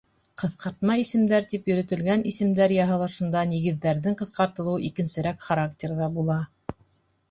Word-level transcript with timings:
Ҡыҫҡартма 0.43 0.95
исемдәр 1.01 1.45
тип 1.51 1.69
йөрөтөлгән 1.73 2.25
исемдәр 2.33 2.75
яһалышында 2.79 3.47
нигеҙҙәрҙең 3.55 4.21
ҡыҫҡартылыуы 4.25 4.85
икенсерәк 4.93 5.51
характерҙа 5.51 6.15
була. 6.21 6.45